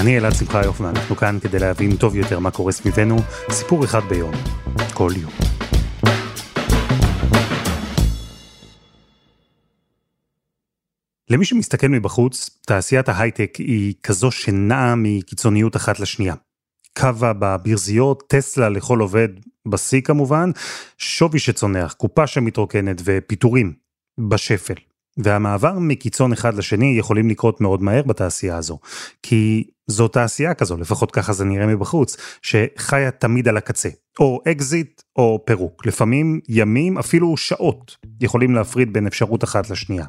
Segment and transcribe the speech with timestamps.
[0.00, 3.16] אני אלעד שמחיוף ואנחנו כאן כדי להבין טוב יותר מה קורה סביבנו,
[3.50, 4.32] סיפור אחד ביום,
[4.94, 5.32] כל יום.
[11.30, 16.34] למי שמסתכל מבחוץ, תעשיית ההייטק היא כזו שנעה מקיצוניות אחת לשנייה.
[16.98, 19.28] קווה בברזיות, טסלה לכל עובד,
[19.68, 20.50] בשיא כמובן,
[20.98, 23.72] שווי שצונח, קופה שמתרוקנת ופיטורים
[24.28, 24.89] בשפל.
[25.24, 28.78] והמעבר מקיצון אחד לשני יכולים לקרות מאוד מהר בתעשייה הזו.
[29.22, 33.88] כי זו תעשייה כזו, לפחות ככה זה נראה מבחוץ, שחיה תמיד על הקצה.
[34.20, 35.86] או אקזיט או פירוק.
[35.86, 40.04] לפעמים ימים, אפילו שעות, יכולים להפריד בין אפשרות אחת לשנייה.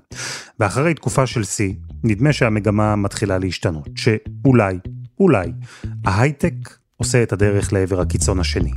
[0.60, 3.90] ואחרי תקופה של שיא, נדמה שהמגמה מתחילה להשתנות.
[3.96, 4.78] שאולי,
[5.20, 5.52] אולי,
[6.06, 6.54] ההייטק
[6.98, 8.72] עושה את הדרך לעבר הקיצון השני.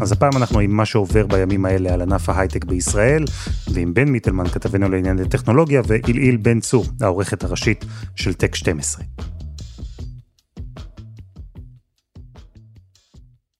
[0.00, 3.24] אז הפעם אנחנו עם מה שעובר בימים האלה על ענף ההייטק בישראל,
[3.72, 7.84] ועם בן מיטלמן, כתבנו לענייני טכנולוגיה, ואילאיל בן צור, העורכת הראשית
[8.16, 9.04] של טק 12.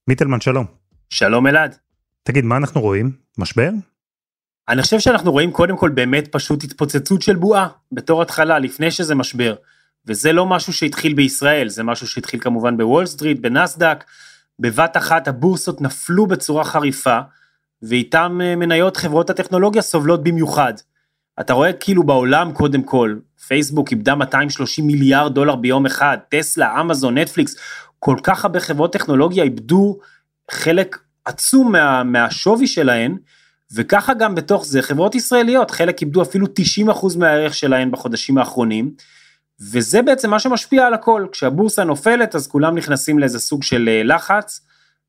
[0.09, 0.67] מיטלמן, שלום.
[1.11, 1.77] שלום אלעד.
[2.23, 3.13] תגיד, מה אנחנו רואים?
[3.39, 3.71] משבר?
[4.69, 9.15] אני חושב שאנחנו רואים קודם כל באמת פשוט התפוצצות של בועה, בתור התחלה, לפני שזה
[9.15, 9.55] משבר.
[10.07, 14.05] וזה לא משהו שהתחיל בישראל, זה משהו שהתחיל כמובן בוול סטריט, בנסדק,
[14.59, 17.19] בבת אחת הבורסות נפלו בצורה חריפה,
[17.83, 20.73] ואיתם אה, מניות חברות הטכנולוגיה סובלות במיוחד.
[21.41, 27.19] אתה רואה כאילו בעולם קודם כל, פייסבוק איבדה 230 מיליארד דולר ביום אחד, טסלה, אמזון,
[27.19, 27.57] נטפליקס,
[27.99, 29.99] כל כך הרבה חברות טכנולוגיה איבדו
[30.51, 33.17] חלק עצום מה, מהשווי שלהן,
[33.75, 36.47] וככה גם בתוך זה חברות ישראליות, חלק איבדו אפילו
[36.91, 38.93] 90% מהערך שלהן בחודשים האחרונים.
[39.61, 44.03] וזה בעצם מה שמשפיע על הכל, כשהבורסה נופלת אז כולם נכנסים לאיזה סוג של אה,
[44.05, 44.61] לחץ,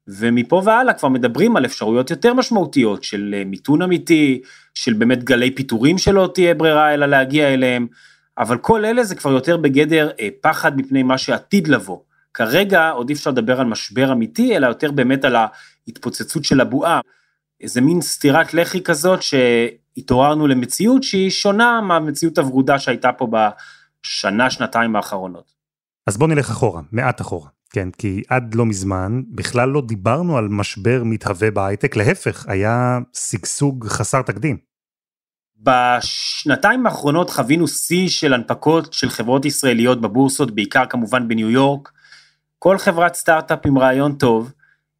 [0.07, 4.41] ומפה והלאה כבר מדברים על אפשרויות יותר משמעותיות של אה, מיתון אמיתי,
[4.73, 7.87] של באמת גלי פיטורים שלא תהיה ברירה אלא להגיע אליהם,
[8.37, 11.99] אבל כל אלה זה כבר יותר בגדר אה, פחד מפני מה שעתיד לבוא.
[12.33, 16.99] כרגע עוד אי אפשר לדבר על משבר אמיתי, אלא יותר באמת על ההתפוצצות של הבועה.
[17.61, 23.49] איזה מין סטירת לחי כזאת שהתעוררנו למציאות שהיא שונה מהמציאות הוורודה שהייתה פה ב...
[24.03, 25.53] שנה, שנתיים האחרונות.
[26.07, 27.49] אז בוא נלך אחורה, מעט אחורה.
[27.69, 33.87] כן, כי עד לא מזמן בכלל לא דיברנו על משבר מתהווה בהייטק, להפך, היה שגשוג
[33.87, 34.57] חסר תקדים.
[35.57, 41.91] בשנתיים האחרונות חווינו שיא של הנפקות של חברות ישראליות בבורסות, בעיקר כמובן בניו יורק.
[42.59, 44.53] כל חברת סטארט-אפ עם רעיון טוב,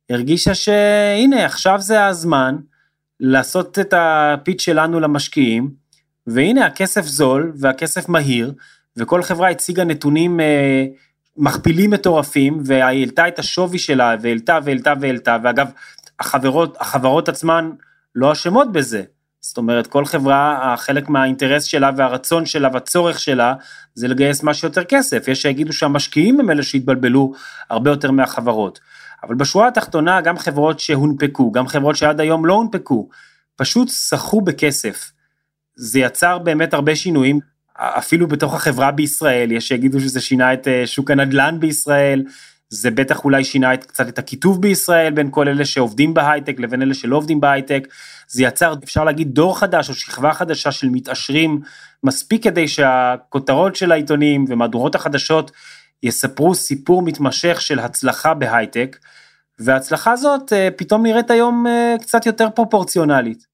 [0.09, 2.55] הרגישה שהנה, עכשיו זה הזמן
[3.19, 5.71] לעשות את הפיץ שלנו למשקיעים,
[6.27, 8.53] והנה הכסף זול והכסף מהיר,
[8.99, 10.85] וכל חברה הציגה נתונים אה,
[11.37, 15.71] מכפילים מטורפים, והעלתה את השווי שלה, והעלתה והעלתה והעלתה, ואגב,
[16.19, 17.69] החברות, החברות עצמן
[18.15, 19.03] לא אשמות בזה.
[19.41, 23.53] זאת אומרת, כל חברה, חלק מהאינטרס שלה והרצון שלה והצורך שלה,
[23.93, 25.27] זה לגייס מה שיותר כסף.
[25.27, 27.33] יש שיגידו שהמשקיעים הם אלה שהתבלבלו
[27.69, 28.79] הרבה יותר מהחברות.
[29.23, 33.09] אבל בשורה התחתונה, גם חברות שהונפקו, גם חברות שעד היום לא הונפקו,
[33.55, 35.11] פשוט סחו בכסף.
[35.75, 37.39] זה יצר באמת הרבה שינויים,
[37.79, 42.23] אפילו בתוך החברה בישראל, יש שיגידו שזה שינה את אה, שוק הנדל"ן בישראל,
[42.69, 46.81] זה בטח אולי שינה את, קצת את הכיתוב בישראל בין כל אלה שעובדים בהייטק לבין
[46.81, 47.87] אלה שלא עובדים בהייטק,
[48.27, 51.59] זה יצר אפשר להגיד דור חדש או שכבה חדשה של מתעשרים
[52.03, 55.51] מספיק כדי שהכותרות של העיתונים ומהדורות החדשות
[56.03, 58.97] יספרו סיפור מתמשך של הצלחה בהייטק,
[59.59, 63.47] וההצלחה הזאת אה, פתאום נראית היום אה, קצת יותר פרופורציונלית.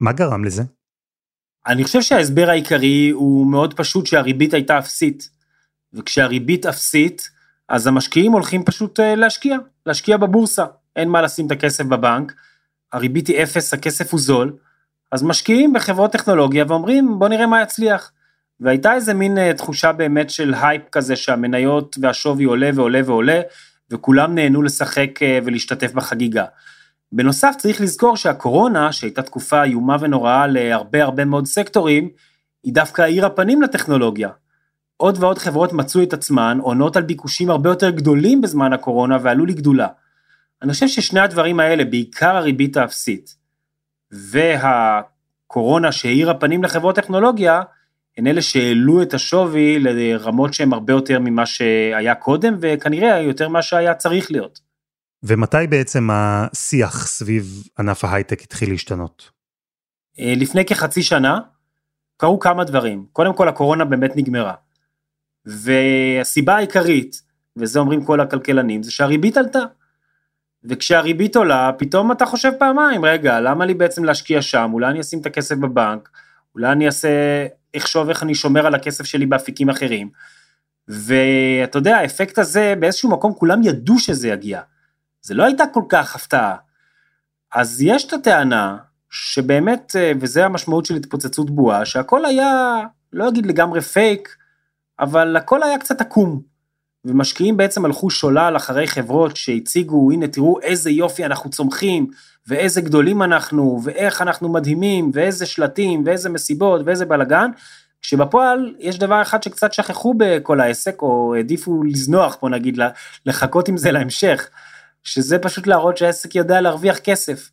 [0.00, 0.62] מה גרם לזה?
[1.66, 5.36] אני חושב שההסבר העיקרי הוא מאוד פשוט שהריבית הייתה אפסית.
[5.92, 7.30] וכשהריבית אפסית,
[7.68, 10.64] אז המשקיעים הולכים פשוט אה, להשקיע, להשקיע בבורסה.
[10.96, 12.32] אין מה לשים את הכסף בבנק,
[12.92, 14.56] הריבית היא אפס, הכסף הוא זול,
[15.12, 18.12] אז משקיעים בחברות טכנולוגיה ואומרים בוא נראה מה יצליח.
[18.60, 23.40] והייתה איזה מין אה, תחושה באמת של הייפ כזה שהמניות והשווי עולה ועולה ועולה,
[23.90, 26.44] וכולם נהנו לשחק אה, ולהשתתף בחגיגה.
[27.12, 32.08] בנוסף צריך לזכור שהקורונה, שהייתה תקופה איומה ונוראה להרבה הרבה מאוד סקטורים,
[32.62, 34.28] היא דווקא האירה פנים לטכנולוגיה.
[34.96, 39.46] עוד ועוד חברות מצאו את עצמן עונות על ביקושים הרבה יותר גדולים בזמן הקורונה ועלו
[39.46, 39.88] לגדולה.
[40.62, 43.36] אני חושב ששני הדברים האלה, בעיקר הריבית האפסית
[44.10, 47.62] והקורונה שהאירה פנים לחברות טכנולוגיה,
[48.18, 53.62] הן אלה שהעלו את השווי לרמות שהן הרבה יותר ממה שהיה קודם, וכנראה יותר ממה
[53.62, 54.65] שהיה צריך להיות.
[55.22, 59.30] ומתי בעצם השיח סביב ענף ההייטק התחיל להשתנות?
[60.20, 61.40] אה, לפני כחצי שנה
[62.16, 63.06] קרו כמה דברים.
[63.12, 64.54] קודם כל הקורונה באמת נגמרה.
[65.44, 67.22] והסיבה העיקרית,
[67.56, 69.62] וזה אומרים כל הכלכלנים, זה שהריבית עלתה.
[70.64, 74.70] וכשהריבית עולה, פתאום אתה חושב פעמיים, רגע, למה לי בעצם להשקיע שם?
[74.72, 76.08] אולי אני אשים את הכסף בבנק,
[76.54, 77.08] אולי אני אעשה,
[77.76, 80.08] אחשוב איך אני שומר על הכסף שלי באפיקים אחרים.
[80.88, 84.60] ואתה יודע, האפקט הזה, באיזשהו מקום כולם ידעו שזה יגיע.
[85.22, 86.56] זה לא הייתה כל כך הפתעה.
[87.54, 88.76] אז יש את הטענה
[89.10, 92.80] שבאמת, וזה המשמעות של התפוצצות בועה, שהכל היה,
[93.12, 94.36] לא אגיד לגמרי פייק,
[95.00, 96.40] אבל הכל היה קצת עקום.
[97.04, 102.06] ומשקיעים בעצם הלכו שולל אחרי חברות שהציגו, הנה תראו איזה יופי אנחנו צומחים,
[102.46, 107.50] ואיזה גדולים אנחנו, ואיך אנחנו מדהימים, ואיזה שלטים, ואיזה מסיבות, ואיזה בלאגן,
[108.02, 112.78] כשבפועל יש דבר אחד שקצת שכחו בכל העסק, או העדיפו לזנוח, בוא נגיד,
[113.26, 114.48] לחכות עם זה להמשך,
[115.06, 117.50] שזה פשוט להראות שהעסק יודע להרוויח כסף.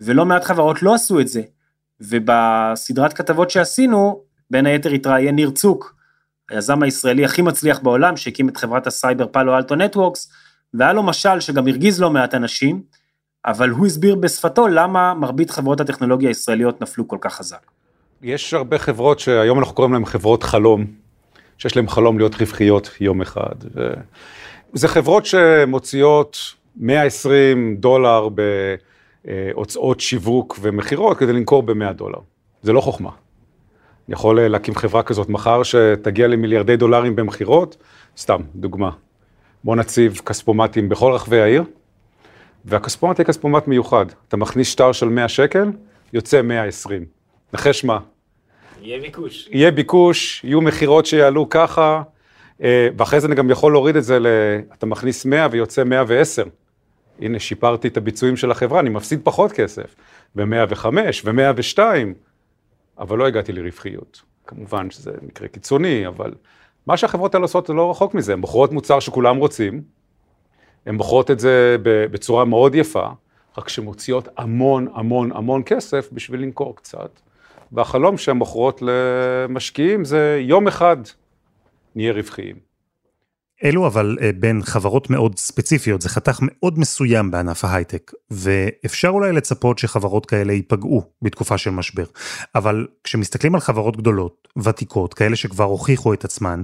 [0.00, 1.42] ולא מעט חברות לא עשו את זה,
[2.00, 5.94] ובסדרת כתבות שעשינו, בין היתר התראיין ניר צוק,
[6.50, 10.32] היזם הישראלי הכי מצליח בעולם, שהקים את חברת הסייבר פאלו אלטו נטוורקס,
[10.74, 12.82] והיה לו משל שגם הרגיז לא מעט אנשים,
[13.44, 17.70] אבל הוא הסביר בשפתו למה מרבית חברות הטכנולוגיה הישראליות נפלו כל כך חזק.
[18.22, 20.84] יש הרבה חברות שהיום אנחנו קוראים להן חברות חלום,
[21.58, 23.54] שיש להן חלום להיות רווחיות יום אחד.
[23.74, 23.94] ו...
[24.74, 26.38] זה חברות שמוציאות
[26.76, 28.28] 120 דולר
[29.24, 32.18] בהוצאות שיווק ומכירות כדי למכור ב-100 דולר.
[32.62, 33.10] זה לא חוכמה.
[34.08, 37.76] אני יכול להקים חברה כזאת מחר שתגיע למיליארדי דולרים במכירות,
[38.16, 38.90] סתם, דוגמה.
[39.64, 41.64] בוא נציב כספומטים בכל רחבי העיר,
[42.64, 44.06] והכספומט יהיה כספומט מיוחד.
[44.28, 45.68] אתה מכניס שטר של 100 שקל,
[46.12, 47.04] יוצא 120.
[47.52, 47.98] נחש מה?
[48.82, 49.48] יהיה ביקוש.
[49.52, 52.13] יהיה ביקוש, יהיו מכירות שיעלו ככה, אה,
[52.60, 54.26] ואחרי זה אני גם יכול להוריד את זה ל...
[54.78, 56.44] אתה מכניס 100 ויוצא 110.
[57.20, 59.94] הנה, שיפרתי את הביצועים של החברה, אני מפסיד פחות כסף.
[60.36, 60.86] ו-105
[61.24, 61.78] ו-102.
[62.98, 64.22] אבל לא הגעתי לרווחיות.
[64.46, 66.34] כמובן שזה מקרה קיצוני, אבל
[66.86, 69.82] מה שהחברות האלה עושות זה לא רחוק מזה, הן בוחרות מוצר שכולם רוצים,
[70.86, 73.06] הן בוחרות את זה בצורה מאוד יפה,
[73.58, 77.20] רק שמוציאות המון המון המון כסף בשביל למכור קצת.
[77.72, 80.96] והחלום שהן מוכרות למשקיעים זה יום אחד
[81.94, 82.74] נהיה רווחיים.
[83.64, 89.32] אלו אבל אה, בין חברות מאוד ספציפיות, זה חתך מאוד מסוים בענף ההייטק, ואפשר אולי
[89.32, 92.04] לצפות שחברות כאלה ייפגעו בתקופה של משבר.
[92.54, 96.62] אבל כשמסתכלים על חברות גדולות, ותיקות, כאלה שכבר הוכיחו את עצמן,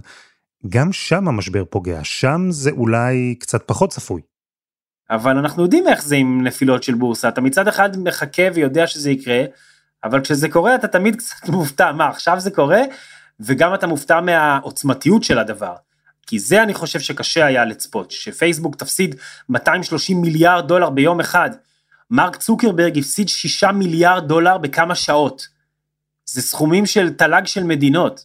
[0.68, 4.22] גם שם המשבר פוגע, שם זה אולי קצת פחות צפוי.
[5.10, 9.10] אבל אנחנו יודעים איך זה עם נפילות של בורסה, אתה מצד אחד מחכה ויודע שזה
[9.10, 9.42] יקרה,
[10.04, 12.80] אבל כשזה קורה אתה תמיד קצת מופתע, מה עכשיו זה קורה?
[13.40, 15.74] וגם אתה מופתע מהעוצמתיות של הדבר.
[16.26, 19.14] כי זה אני חושב שקשה היה לצפות, שפייסבוק תפסיד
[19.48, 21.50] 230 מיליארד דולר ביום אחד.
[22.10, 25.48] מרק צוקרברג הפסיד 6 מיליארד דולר בכמה שעות.
[26.24, 28.24] זה סכומים של תל"ג של מדינות.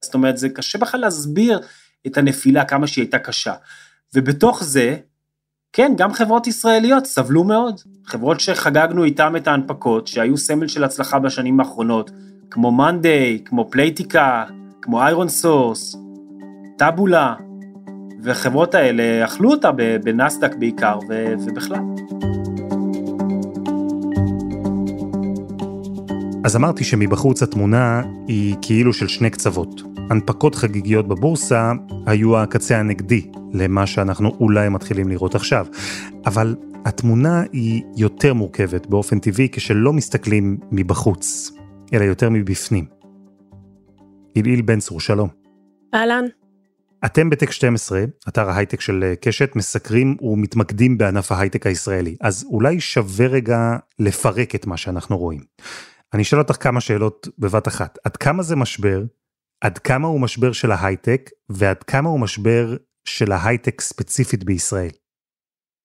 [0.00, 1.60] זאת אומרת, זה קשה בכלל להסביר
[2.06, 3.54] את הנפילה, כמה שהיא הייתה קשה.
[4.14, 4.96] ובתוך זה,
[5.72, 7.80] כן, גם חברות ישראליות סבלו מאוד.
[8.06, 12.10] חברות שחגגנו איתן את ההנפקות, שהיו סמל של הצלחה בשנים האחרונות,
[12.50, 14.44] כמו מאנדיי, כמו פלייטיקה,
[14.82, 15.96] כמו איירון סורס,
[16.78, 17.34] טאבולה,
[18.22, 19.70] והחברות האלה אכלו אותה
[20.04, 20.98] בנסדק בעיקר
[21.46, 21.80] ובכלל.
[26.44, 29.82] אז אמרתי שמבחוץ התמונה היא כאילו של שני קצוות.
[30.10, 31.72] הנפקות חגיגיות בבורסה
[32.06, 35.66] היו הקצה הנגדי למה שאנחנו אולי מתחילים לראות עכשיו.
[36.26, 41.52] אבל התמונה היא יותר מורכבת באופן טבעי כשלא מסתכלים מבחוץ,
[41.94, 42.86] אלא יותר מבפנים.
[44.36, 45.28] אילאיל בן צור, שלום.
[45.94, 46.24] אהלן.
[47.04, 52.80] אתם בטק 12, אתר ההייטק של אה, קשת, מסקרים ומתמקדים בענף ההייטק הישראלי, אז אולי
[52.80, 55.40] שווה רגע לפרק את מה שאנחנו רואים.
[56.14, 57.98] אני אשאל אותך כמה שאלות בבת אחת.
[58.04, 59.02] עד כמה זה משבר?
[59.60, 61.30] עד כמה הוא משבר של ההייטק?
[61.48, 64.90] ועד כמה הוא משבר של ההייטק ספציפית בישראל?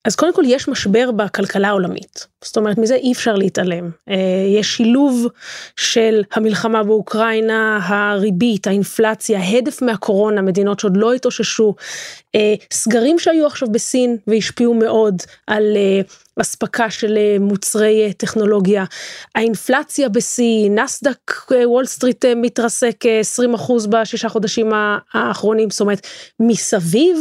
[0.05, 3.89] אז קודם כל יש משבר בכלכלה העולמית, זאת אומרת מזה אי אפשר להתעלם.
[4.09, 4.15] אה,
[4.59, 5.27] יש שילוב
[5.75, 11.75] של המלחמה באוקראינה, הריבית, האינפלציה, הדף מהקורונה, מדינות שעוד לא התאוששו,
[12.35, 15.15] אה, סגרים שהיו עכשיו בסין והשפיעו מאוד
[15.47, 16.01] על אה,
[16.41, 18.85] אספקה של מוצרי טכנולוגיה,
[19.35, 23.03] האינפלציה בשיא, נסדק וול סטריט מתרסק
[23.55, 24.71] 20% בשישה חודשים
[25.13, 26.07] האחרונים, זאת אומרת
[26.39, 27.17] מסביב.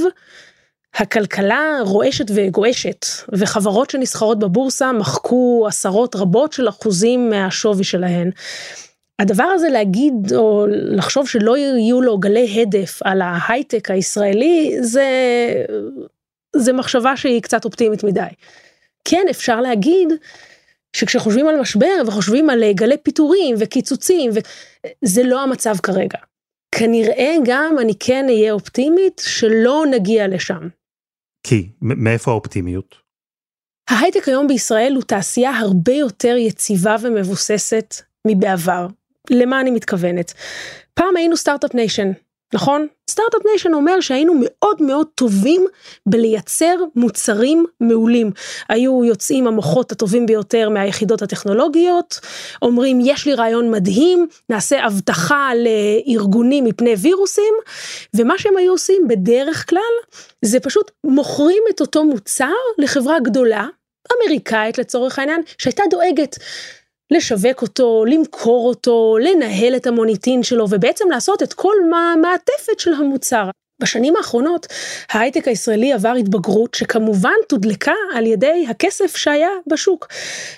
[0.99, 8.31] הכלכלה רועשת וגועשת, וחברות שנסחרות בבורסה מחקו עשרות רבות של אחוזים מהשווי שלהן.
[9.19, 15.09] הדבר הזה להגיד או לחשוב שלא יהיו לו גלי הדף על ההייטק הישראלי, זה,
[16.57, 18.21] זה מחשבה שהיא קצת אופטימית מדי.
[19.05, 20.09] כן, אפשר להגיד
[20.93, 24.31] שכשחושבים על משבר וחושבים על גלי פיטורים וקיצוצים,
[25.03, 26.19] זה לא המצב כרגע.
[26.73, 30.69] כנראה גם אני כן אהיה אופטימית שלא נגיע לשם.
[31.49, 32.95] כי, מאיפה האופטימיות?
[33.91, 37.95] ההייטק היום בישראל הוא תעשייה הרבה יותר יציבה ומבוססת
[38.27, 38.87] מבעבר.
[39.31, 40.35] למה אני מתכוונת?
[40.95, 42.13] פעם היינו Start-Up Nation,
[42.55, 42.87] נכון?
[43.11, 45.67] start-up nation אומר שהיינו מאוד מאוד טובים
[46.07, 48.31] בלייצר מוצרים מעולים.
[48.69, 52.21] היו יוצאים המוחות הטובים ביותר מהיחידות הטכנולוגיות,
[52.63, 57.55] אומרים יש לי רעיון מדהים, נעשה אבטחה לארגונים מפני וירוסים,
[58.15, 59.81] ומה שהם היו עושים בדרך כלל
[60.45, 63.67] זה פשוט מוכרים את אותו מוצר לחברה גדולה,
[64.17, 66.37] אמריקאית לצורך העניין, שהייתה דואגת
[67.11, 71.75] לשווק אותו, למכור אותו, לנהל את המוניטין שלו ובעצם לעשות את כל
[72.15, 73.51] המעטפת של המוצר.
[73.81, 74.67] בשנים האחרונות
[75.11, 80.09] ההייטק הישראלי עבר התבגרות שכמובן תודלקה על ידי הכסף שהיה בשוק.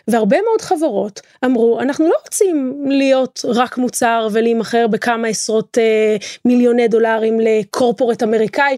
[0.08, 6.88] והרבה מאוד חברות אמרו אנחנו לא רוצים להיות רק מוצר ולהימכר בכמה עשרות אה, מיליוני
[6.88, 8.76] דולרים לקורפורט אמריקאי.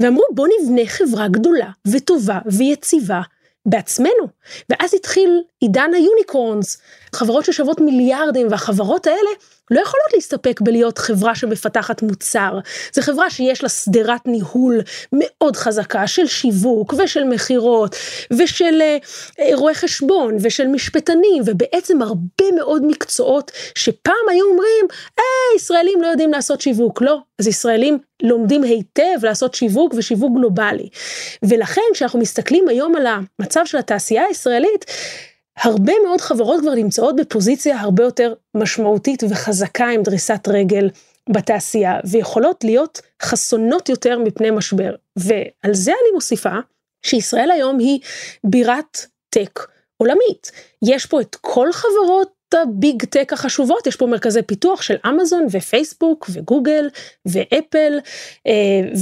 [0.00, 3.20] ואמרו בוא נבנה חברה גדולה וטובה ויציבה
[3.66, 4.28] בעצמנו.
[4.68, 6.78] ואז התחיל עידן היוניקורנס,
[7.14, 9.30] חברות ששוות מיליארדים, והחברות האלה
[9.72, 12.58] לא יכולות להסתפק בלהיות חברה שמפתחת מוצר.
[12.92, 14.80] זו חברה שיש לה שדרת ניהול
[15.12, 17.96] מאוד חזקה של שיווק ושל מכירות
[18.32, 18.98] ושל אה,
[19.54, 24.86] רואי חשבון ושל משפטנים, ובעצם הרבה מאוד מקצועות שפעם היו אומרים,
[25.18, 27.02] אה, ישראלים לא יודעים לעשות שיווק.
[27.02, 30.88] לא, אז ישראלים לומדים היטב לעשות שיווק ושיווק גלובלי.
[31.42, 34.84] ולכן כשאנחנו מסתכלים היום על המצב של התעשייה הישראלית,
[35.58, 40.90] הרבה מאוד חברות כבר נמצאות בפוזיציה הרבה יותר משמעותית וחזקה עם דריסת רגל
[41.30, 44.94] בתעשייה, ויכולות להיות חסונות יותר מפני משבר.
[45.16, 46.56] ועל זה אני מוסיפה
[47.02, 48.00] שישראל היום היא
[48.44, 49.66] בירת טק
[49.96, 50.52] עולמית.
[50.84, 56.30] יש פה את כל חברות הביג טק החשובות, יש פה מרכזי פיתוח של אמזון ופייסבוק
[56.32, 56.88] וגוגל
[57.26, 57.98] ואפל,
[58.46, 58.52] אה,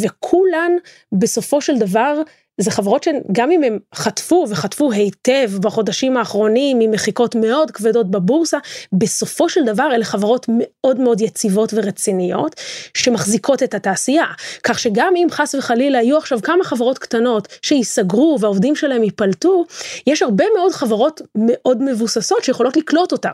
[0.02, 0.72] וכולן
[1.12, 2.22] בסופו של דבר
[2.60, 8.58] זה חברות שגם אם הם חטפו וחטפו היטב בחודשים האחרונים ממחיקות מאוד כבדות בבורסה,
[8.92, 12.60] בסופו של דבר אלה חברות מאוד מאוד יציבות ורציניות
[12.94, 14.24] שמחזיקות את התעשייה.
[14.64, 19.64] כך שגם אם חס וחלילה יהיו עכשיו כמה חברות קטנות שייסגרו והעובדים שלהם ייפלטו,
[20.06, 23.30] יש הרבה מאוד חברות מאוד מבוססות שיכולות לקלוט אותם.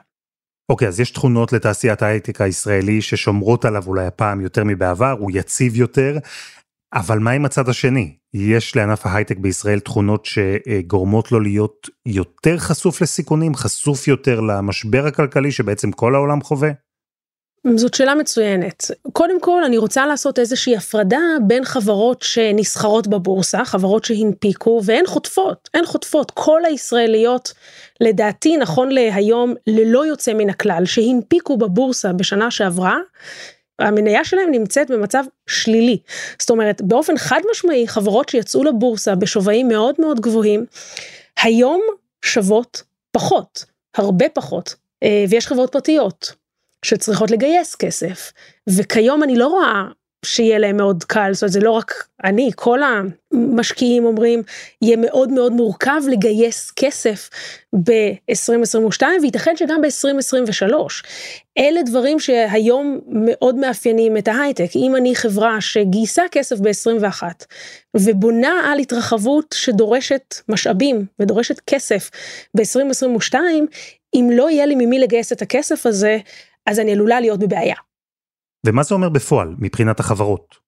[0.69, 5.31] אוקיי, okay, אז יש תכונות לתעשיית ההייטק הישראלי ששומרות עליו אולי הפעם יותר מבעבר, הוא
[5.35, 6.19] יציב יותר.
[6.97, 8.17] אבל מה עם הצד השני?
[8.35, 15.53] יש לענף ההייטק בישראל תכונות שגורמות לו להיות יותר חשוף לסיכונים, חשוף יותר למשבר הכלכלי
[15.53, 16.71] שבעצם כל העולם חווה?
[17.77, 18.91] זאת שאלה מצוינת.
[19.13, 25.69] קודם כל, אני רוצה לעשות איזושהי הפרדה בין חברות שנסחרות בבורסה, חברות שהנפיקו, והן חוטפות,
[25.75, 26.31] הן חוטפות.
[26.31, 27.53] כל הישראליות,
[28.01, 32.97] לדעתי, נכון להיום, ללא יוצא מן הכלל, שהנפיקו בבורסה בשנה שעברה,
[33.79, 35.99] המניה שלהם נמצאת במצב שלילי.
[36.39, 40.67] זאת אומרת, באופן חד משמעי, חברות שיצאו לבורסה בשווים מאוד מאוד גבוהים,
[41.43, 41.81] היום
[42.25, 43.65] שוות פחות,
[43.95, 46.35] הרבה פחות, אה, ויש חברות פרטיות
[46.85, 48.33] שצריכות לגייס כסף,
[48.69, 49.85] וכיום אני לא רואה
[50.25, 52.81] שיהיה להם מאוד קל, זאת אומרת זה לא רק אני, כל
[53.33, 54.43] המשקיעים אומרים,
[54.83, 57.31] יהיה מאוד מאוד מורכב לגייס כסף
[57.85, 60.75] ב-2022 וייתכן שגם ב-2023.
[61.59, 64.77] אלה דברים שהיום מאוד מאפיינים את ההייטק.
[64.77, 67.23] אם אני חברה שגייסה כסף ב-21
[67.97, 72.11] ובונה על התרחבות שדורשת משאבים ודורשת כסף
[72.57, 73.35] ב-2022,
[74.15, 76.19] אם לא יהיה לי ממי לגייס את הכסף הזה,
[76.67, 77.77] אז אני עלולה להיות בבעיה.
[78.67, 80.67] ומה זה אומר בפועל מבחינת החברות?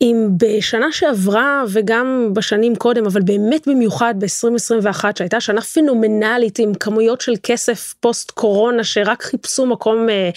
[0.00, 7.20] אם בשנה שעברה וגם בשנים קודם, אבל באמת במיוחד ב-2021 שהייתה שנה פנומנלית עם כמויות
[7.20, 10.30] של כסף פוסט קורונה שרק חיפשו מקום אה,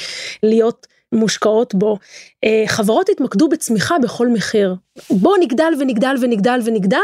[0.44, 1.98] להיות מושקעות בו,
[2.44, 4.76] אה, חברות התמקדו בצמיחה בכל מחיר.
[5.10, 7.00] בוא נגדל ונגדל ונגדל ונגדל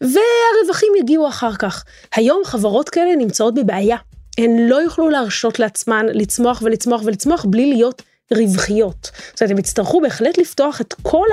[0.00, 1.84] והרווחים יגיעו אחר כך.
[2.14, 3.96] היום חברות כאלה נמצאות בבעיה.
[4.38, 9.10] הן לא יוכלו להרשות לעצמן לצמוח ולצמוח ולצמוח בלי להיות רווחיות.
[9.30, 11.26] זאת אומרת, הם יצטרכו בהחלט לפתוח את כל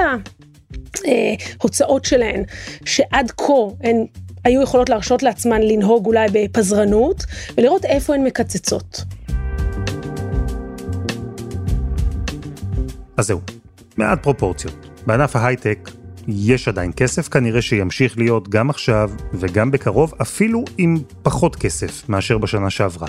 [1.60, 2.44] ההוצאות שלהן,
[2.86, 4.06] שעד כה הן
[4.44, 7.24] היו יכולות להרשות לעצמן לנהוג אולי בפזרנות,
[7.58, 9.04] ולראות איפה הן מקצצות.
[13.18, 13.40] אז זהו,
[13.98, 14.74] מעט פרופורציות.
[15.06, 15.90] בענף ההייטק
[16.28, 22.38] יש עדיין כסף, כנראה שימשיך להיות גם עכשיו וגם בקרוב, אפילו עם פחות כסף מאשר
[22.38, 23.08] בשנה שעברה.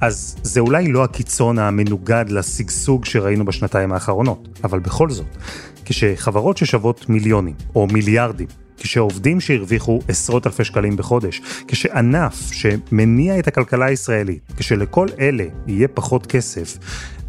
[0.00, 5.36] אז זה אולי לא הקיצון המנוגד לשגשוג שראינו בשנתיים האחרונות, אבל בכל זאת,
[5.84, 8.46] כשחברות ששוות מיליונים או מיליארדים
[8.80, 16.26] כשעובדים שהרוויחו עשרות אלפי שקלים בחודש, כשענף שמניע את הכלכלה הישראלית, כשלכל אלה יהיה פחות
[16.26, 16.78] כסף,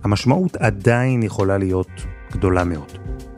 [0.03, 1.89] המשמעות עדיין יכולה להיות
[2.31, 3.00] גדולה מאוד.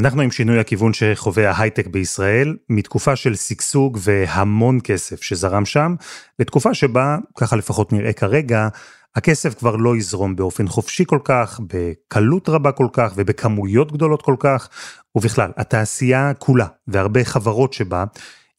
[0.00, 5.94] אנחנו עם שינוי הכיוון שחווה ההייטק בישראל, מתקופה של שגשוג והמון כסף שזרם שם,
[6.38, 8.68] לתקופה שבה, ככה לפחות נראה כרגע,
[9.16, 14.34] הכסף כבר לא יזרום באופן חופשי כל כך, בקלות רבה כל כך ובכמויות גדולות כל
[14.38, 14.68] כך,
[15.14, 18.04] ובכלל, התעשייה כולה והרבה חברות שבה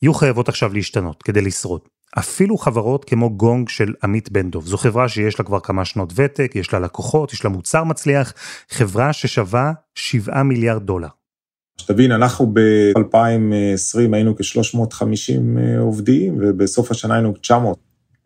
[0.02, 1.82] יהיו חייבות עכשיו להשתנות כדי לשרוד.
[2.20, 6.14] אפילו חברות כמו גונג של עמית בן דב, זו חברה שיש לה כבר כמה שנות
[6.16, 8.34] ותק, יש לה לקוחות, יש לה מוצר מצליח,
[8.70, 11.21] חברה ששווה 7 מיליארד דולר.
[11.82, 17.78] שתבין, אנחנו ב-2020 היינו כ-350 אה, עובדים, ובסוף השנה היינו 900.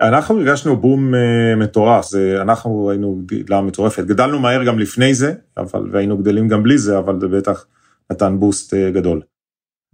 [0.02, 1.18] אנחנו הרגשנו בום uh,
[1.58, 6.64] מטורף, זה, אנחנו היינו גדילה מטורפת, גדלנו מהר גם לפני זה, אבל, והיינו גדלים גם
[6.64, 7.66] בלי זה, אבל זה בטח
[8.12, 9.22] נתן בוסט uh, גדול.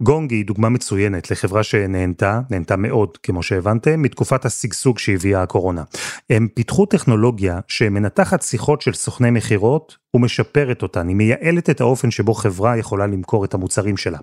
[0.02, 5.82] גונג היא דוגמה מצוינת לחברה שנהנתה, נהנתה מאוד, כמו שהבנתם, מתקופת השגשוג שהביאה הקורונה.
[6.30, 12.34] הם פיתחו טכנולוגיה שמנתחת שיחות של סוכני מכירות ומשפרת אותן, היא מייעלת את האופן שבו
[12.34, 14.18] חברה יכולה למכור את המוצרים שלה.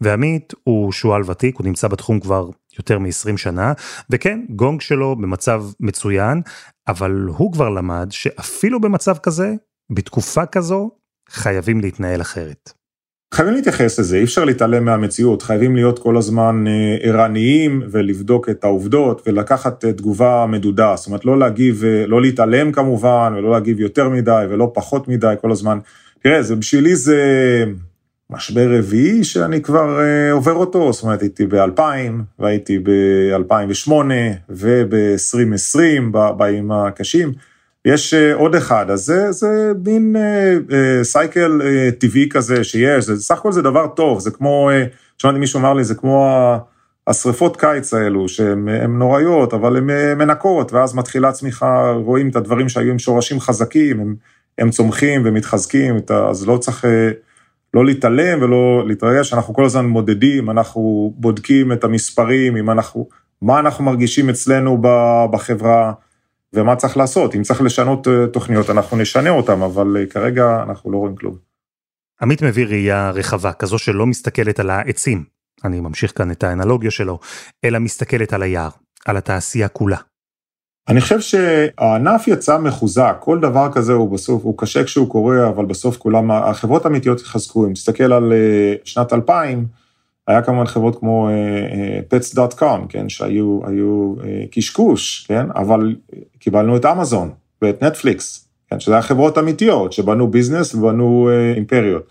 [0.00, 3.72] ועמית הוא שועל ותיק, הוא נמצא בתחום כבר יותר מ-20 שנה,
[4.10, 6.42] וכן, גונג שלו במצב מצוין,
[6.88, 9.54] אבל הוא כבר למד שאפילו במצב כזה,
[9.90, 10.90] בתקופה כזו,
[11.28, 12.85] חייבים להתנהל אחרת.
[13.34, 18.64] חייבים להתייחס לזה, אי אפשר להתעלם מהמציאות, חייבים להיות כל הזמן אה, ערניים ולבדוק את
[18.64, 23.80] העובדות ולקחת אה, תגובה מדודה, זאת אומרת לא להגיב, אה, לא להתעלם כמובן ולא להגיב
[23.80, 25.78] יותר מדי ולא פחות מדי כל הזמן.
[26.22, 27.20] תראה, זה בשבילי זה
[28.30, 29.98] משבר רביעי שאני כבר
[30.32, 31.80] עובר אותו, זאת אומרת הייתי ב-2000
[32.38, 33.92] והייתי ב-2008
[34.50, 37.32] וב-2020 בימים הקשים.
[37.86, 40.16] יש אה, עוד אחד, אז זה, זה מין
[41.02, 44.94] סייקל uh, uh, טבעי כזה שיש, זה, סך הכל זה דבר טוב, זה כמו, uh,
[45.18, 46.26] שמעתי מישהו אמר לי, זה כמו
[47.06, 48.68] השריפות קיץ האלו, שהן
[48.98, 54.00] נוראיות, אבל הן uh, מנקות, ואז מתחילה צמיחה, רואים את הדברים שהיו עם שורשים חזקים,
[54.00, 54.14] הם,
[54.58, 55.96] הם צומחים ומתחזקים,
[56.30, 56.88] אז לא צריך uh,
[57.74, 63.08] לא להתעלם ולא להתרגש, אנחנו כל הזמן מודדים, אנחנו בודקים את המספרים, אם אנחנו,
[63.42, 64.82] מה אנחנו מרגישים אצלנו
[65.30, 65.92] בחברה,
[66.56, 67.34] ומה צריך לעשות.
[67.34, 71.36] אם צריך לשנות אה, תוכניות, אנחנו נשנה אותן, אבל אה, כרגע אנחנו לא רואים כלום.
[72.22, 75.24] עמית מביא ראייה רחבה, כזו שלא מסתכלת על העצים,
[75.64, 77.18] אני ממשיך כאן את האנלוגיה שלו,
[77.64, 78.70] אלא מסתכלת על היער,
[79.06, 79.96] על התעשייה כולה.
[80.88, 85.64] אני חושב שהענף יצא מחוזק, כל דבר כזה הוא בסוף, הוא קשה כשהוא קורה, אבל
[85.64, 87.66] בסוף כולם, החברות האמיתיות יחזקו.
[87.66, 89.66] אם תסתכל על אה, שנת 2000,
[90.26, 95.96] היה כמובן חברות כמו uh, pets.com, כן, שהיו uh, קשקוש, כן, אבל
[96.38, 97.30] קיבלנו את אמזון
[97.62, 102.02] ואת נטפליקס, כן, שזה היה חברות אמיתיות, שבנו ביזנס ובנו אימפריות.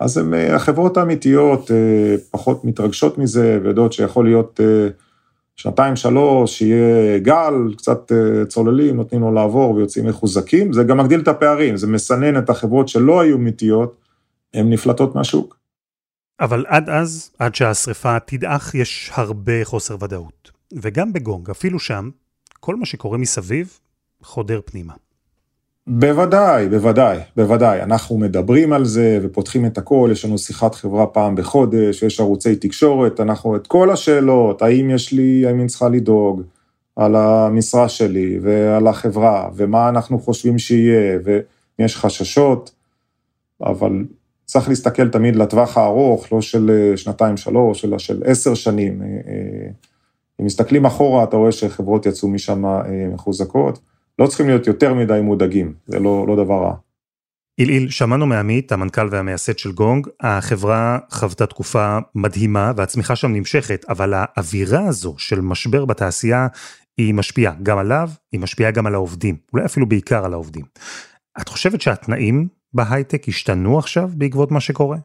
[0.00, 1.70] אז הם, החברות האמיתיות
[2.30, 4.60] פחות מתרגשות מזה, ויודעות שיכול להיות
[5.56, 8.12] שנתיים, שלוש, שיהיה גל, קצת
[8.48, 12.88] צוללים, נותנים לו לעבור ויוצאים מחוזקים, זה גם מגדיל את הפערים, זה מסנן את החברות
[12.88, 13.96] שלא היו אמיתיות,
[14.54, 15.57] הן נפלטות מהשוק.
[16.40, 20.50] אבל עד אז, עד שהשריפה תדעך, יש הרבה חוסר ודאות.
[20.72, 22.10] וגם בגונג, אפילו שם,
[22.60, 23.78] כל מה שקורה מסביב
[24.22, 24.92] חודר פנימה.
[25.86, 27.82] בוודאי, בוודאי, בוודאי.
[27.82, 32.56] אנחנו מדברים על זה ופותחים את הכל, יש לנו שיחת חברה פעם בחודש, יש ערוצי
[32.56, 36.42] תקשורת, אנחנו את כל השאלות, האם יש לי, האם אני צריכה לדאוג
[36.96, 41.18] על המשרה שלי ועל החברה, ומה אנחנו חושבים שיהיה,
[41.78, 42.70] ויש חששות,
[43.60, 44.04] אבל
[44.50, 49.02] צריך להסתכל תמיד לטווח הארוך, לא של אה, שנתיים, שלוש, אלא של עשר שנים.
[49.02, 49.70] אה, אה,
[50.40, 52.64] אם מסתכלים אחורה, אתה רואה שחברות יצאו משם
[53.14, 53.78] מחוזקות.
[54.18, 56.74] לא צריכים להיות יותר מדי מודאגים, זה לא, לא דבר רע.
[57.58, 64.14] איליל, שמענו מעמית, המנכ"ל והמייסד של גונג, החברה חוותה תקופה מדהימה והצמיחה שם נמשכת, אבל
[64.16, 66.46] האווירה הזו של משבר בתעשייה
[66.98, 70.64] היא משפיעה גם עליו, היא משפיעה גם על העובדים, אולי אפילו בעיקר על העובדים.
[71.40, 74.96] את חושבת שהתנאים בהייטק השתנו עכשיו בעקבות מה שקורה?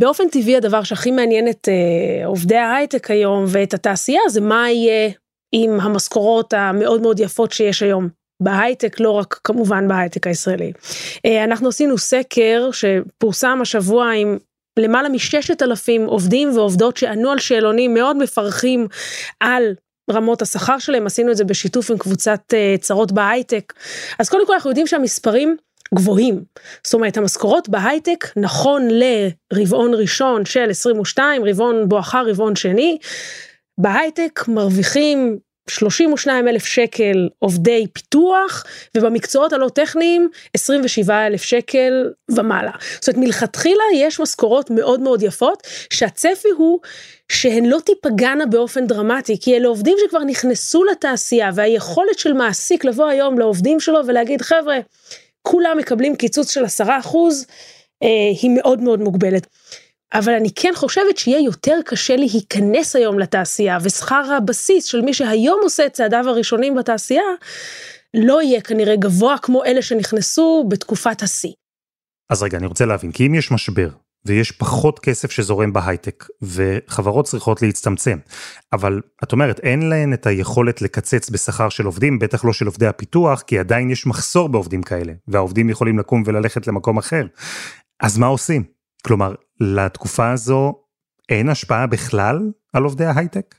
[0.00, 5.10] באופן טבעי הדבר שהכי מעניין את uh, עובדי ההייטק היום ואת התעשייה זה מה יהיה
[5.52, 8.08] עם המשכורות המאוד מאוד יפות שיש היום
[8.42, 10.72] בהייטק, לא רק כמובן בהייטק הישראלי.
[11.16, 14.38] Uh, אנחנו עשינו סקר שפורסם השבוע עם
[14.78, 18.88] למעלה מששת אלפים עובדים ועובדות שענו על שאלונים מאוד מפרכים
[19.40, 19.74] על
[20.10, 23.72] רמות השכר שלהם, עשינו את זה בשיתוף עם קבוצת uh, צרות בהייטק.
[24.18, 25.56] אז קודם כל אנחנו יודעים שהמספרים
[25.94, 26.44] גבוהים.
[26.84, 28.88] זאת אומרת, המשכורות בהייטק, נכון
[29.52, 32.98] לרבעון ראשון של 22, רבעון בואכה רבעון שני,
[33.78, 35.38] בהייטק מרוויחים
[35.70, 38.64] 32 אלף שקל עובדי פיתוח,
[38.96, 42.70] ובמקצועות הלא טכניים 27 אלף שקל ומעלה.
[43.00, 46.80] זאת אומרת, מלכתחילה יש משכורות מאוד מאוד יפות, שהצפי הוא
[47.32, 53.06] שהן לא תיפגענה באופן דרמטי, כי אלה עובדים שכבר נכנסו לתעשייה, והיכולת של מעסיק לבוא
[53.06, 54.78] היום לעובדים שלו ולהגיד, חבר'ה,
[55.42, 57.46] כולם מקבלים קיצוץ של עשרה אחוז,
[58.02, 58.08] אה,
[58.42, 59.46] היא מאוד מאוד מוגבלת.
[60.14, 65.60] אבל אני כן חושבת שיהיה יותר קשה להיכנס היום לתעשייה, ושכר הבסיס של מי שהיום
[65.62, 67.22] עושה את צעדיו הראשונים בתעשייה,
[68.14, 71.52] לא יהיה כנראה גבוה כמו אלה שנכנסו בתקופת השיא.
[72.30, 73.88] אז רגע, אני רוצה להבין, כי אם יש משבר,
[74.26, 78.18] ויש פחות כסף שזורם בהייטק, וחברות צריכות להצטמצם.
[78.72, 82.86] אבל את אומרת, אין להן את היכולת לקצץ בשכר של עובדים, בטח לא של עובדי
[82.86, 87.26] הפיתוח, כי עדיין יש מחסור בעובדים כאלה, והעובדים יכולים לקום וללכת למקום אחר.
[88.00, 88.64] אז מה עושים?
[89.06, 90.74] כלומר, לתקופה הזו
[91.28, 93.54] אין השפעה בכלל על עובדי ההייטק?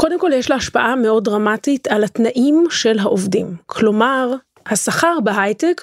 [0.00, 3.56] קודם כל יש לה השפעה מאוד דרמטית על התנאים של העובדים.
[3.66, 4.34] כלומר,
[4.70, 5.82] השכר בהייטק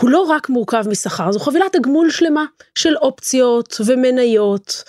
[0.00, 2.44] הוא לא רק מורכב משכר, זו חבילת תגמול שלמה
[2.74, 4.84] של אופציות ומניות,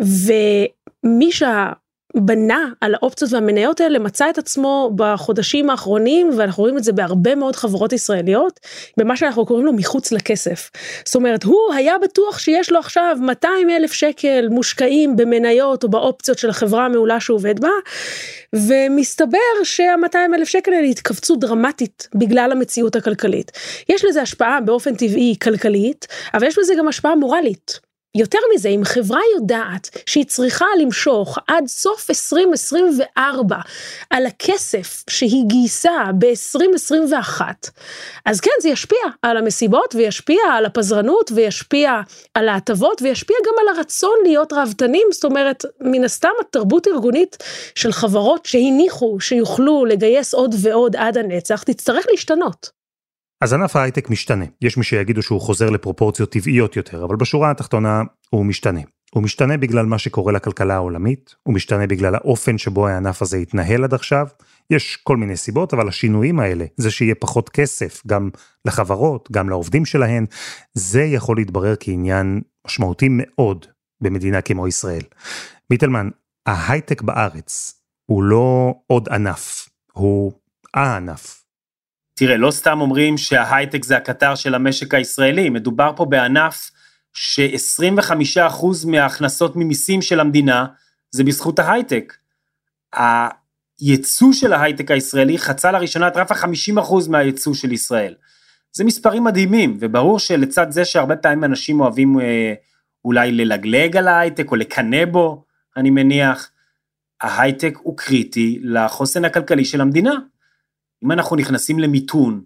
[0.00, 1.72] ומי שה...
[2.16, 7.34] בנה על האופציות והמניות האלה, מצא את עצמו בחודשים האחרונים, ואנחנו רואים את זה בהרבה
[7.34, 8.60] מאוד חברות ישראליות,
[8.96, 10.70] במה שאנחנו קוראים לו מחוץ לכסף.
[11.04, 16.38] זאת אומרת, הוא היה בטוח שיש לו עכשיו 200 אלף שקל מושקעים במניות או באופציות
[16.38, 17.68] של החברה המעולה שהוא עובד בה,
[18.54, 23.52] ומסתבר שה-200 אלף שקל האלה התכווצו דרמטית בגלל המציאות הכלכלית.
[23.88, 27.85] יש לזה השפעה באופן טבעי כלכלית, אבל יש לזה גם השפעה מורלית.
[28.16, 33.56] יותר מזה, אם חברה יודעת שהיא צריכה למשוך עד סוף 2024
[34.10, 37.40] על הכסף שהיא גייסה ב-2021,
[38.24, 42.00] אז כן, זה ישפיע על המסיבות וישפיע על הפזרנות וישפיע
[42.34, 47.36] על ההטבות וישפיע גם על הרצון להיות ראוותנים, זאת אומרת, מן הסתם התרבות ארגונית
[47.74, 52.75] של חברות שהניחו שיוכלו לגייס עוד ועוד עד הנצח, תצטרך להשתנות.
[53.46, 54.44] אז ענף ההייטק משתנה.
[54.62, 58.80] יש מי שיגידו שהוא חוזר לפרופורציות טבעיות יותר, אבל בשורה התחתונה הוא משתנה.
[59.14, 63.84] הוא משתנה בגלל מה שקורה לכלכלה העולמית, הוא משתנה בגלל האופן שבו הענף הזה התנהל
[63.84, 64.26] עד עכשיו.
[64.70, 68.30] יש כל מיני סיבות, אבל השינויים האלה, זה שיהיה פחות כסף גם
[68.64, 70.26] לחברות, גם לעובדים שלהן,
[70.74, 73.66] זה יכול להתברר כעניין משמעותי מאוד
[74.00, 75.02] במדינה כמו ישראל.
[75.70, 76.08] מיטלמן,
[76.46, 80.32] ההייטק בארץ הוא לא עוד ענף, הוא
[80.74, 81.45] הענף.
[82.18, 86.70] תראה, לא סתם אומרים שההייטק זה הקטר של המשק הישראלי, מדובר פה בענף
[87.12, 90.66] ש-25% מההכנסות ממיסים של המדינה
[91.10, 92.16] זה בזכות ההייטק.
[92.92, 98.14] הייצוא של ההייטק הישראלי חצה לראשונה את רף ה-50% מהייצוא של ישראל.
[98.72, 102.54] זה מספרים מדהימים, וברור שלצד זה שהרבה פעמים אנשים אוהבים אה,
[103.04, 105.44] אולי ללגלג על ההייטק או לקנא בו,
[105.76, 106.50] אני מניח,
[107.20, 110.14] ההייטק הוא קריטי לחוסן הכלכלי של המדינה.
[111.04, 112.42] אם אנחנו נכנסים למיתון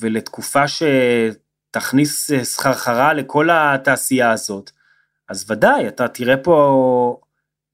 [0.00, 4.70] ולתקופה שתכניס סחרחרה לכל התעשייה הזאת,
[5.28, 7.20] אז ודאי, אתה תראה פה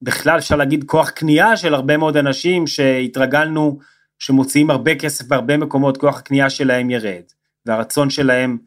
[0.03, 3.79] בכלל אפשר להגיד כוח קנייה של הרבה מאוד אנשים שהתרגלנו
[4.19, 7.23] שמוציאים הרבה כסף בהרבה מקומות, כוח הקנייה שלהם ירד,
[7.67, 8.59] והרצון שלהם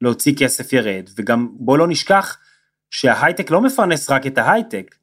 [0.00, 2.38] להוציא כסף ירד, וגם בוא לא נשכח
[2.90, 4.94] שההייטק לא מפרנס רק את ההייטק,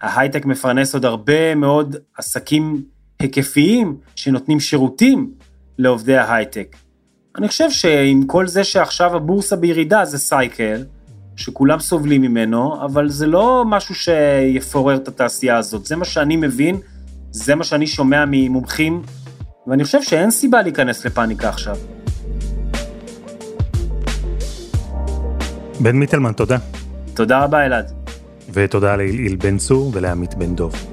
[0.00, 2.84] ההייטק מפרנס עוד הרבה מאוד עסקים
[3.20, 5.30] היקפיים שנותנים שירותים
[5.78, 6.76] לעובדי ההייטק.
[7.38, 10.84] אני חושב שעם כל זה שעכשיו הבורסה בירידה זה סייקל,
[11.36, 15.86] שכולם סובלים ממנו, אבל זה לא משהו שיפורר את התעשייה הזאת.
[15.86, 16.76] זה מה שאני מבין,
[17.30, 19.02] זה מה שאני שומע ממומחים,
[19.66, 21.76] ואני חושב שאין סיבה להיכנס לפאניקה עכשיו.
[25.80, 26.58] בן מיטלמן, תודה.
[27.14, 27.92] תודה רבה, אלעד.
[28.52, 30.87] ותודה לאליל בן צור ולעמית בן דוב.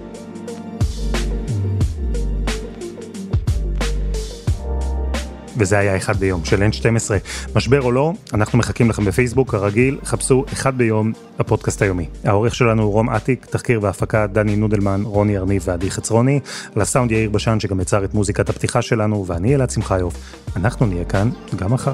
[5.57, 7.11] וזה היה אחד ביום של N12.
[7.55, 12.07] משבר או לא, אנחנו מחכים לכם בפייסבוק, כרגיל, חפשו אחד ביום, הפודקאסט היומי.
[12.23, 16.39] העורך שלנו הוא רום אטיק, תחקיר והפקה דני נודלמן, רוני ארניב ועדי חצרוני,
[16.75, 20.15] על הסאונד יאיר בשן שגם יצר את מוזיקת הפתיחה שלנו, ואני אלעד שמחיוף.
[20.55, 21.93] אנחנו נהיה כאן גם מחר.